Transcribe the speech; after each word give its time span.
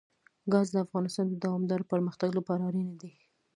ګاز 0.51 0.67
د 0.71 0.77
افغانستان 0.85 1.25
د 1.29 1.33
دوامداره 1.43 1.89
پرمختګ 1.93 2.29
لپاره 2.37 2.61
اړین 2.69 2.89
دي. 3.01 3.11